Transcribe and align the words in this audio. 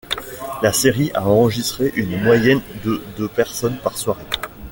La 0.63 0.73
série 0.73 1.11
a 1.13 1.27
enregistré 1.27 1.93
une 1.95 2.19
moyenne 2.23 2.61
de 2.83 3.03
de 3.19 3.27
personnes 3.27 3.77
par 3.77 3.99
soirée. 3.99 4.25